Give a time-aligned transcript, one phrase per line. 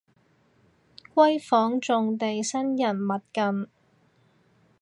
[1.13, 3.67] 閨房重地生人勿近